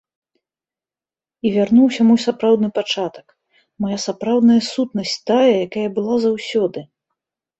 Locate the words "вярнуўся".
1.57-2.01